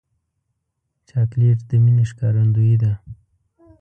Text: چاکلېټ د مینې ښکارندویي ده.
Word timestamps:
چاکلېټ 1.09 1.59
د 1.69 1.71
مینې 1.83 2.05
ښکارندویي 2.11 2.75
ده. 2.83 2.93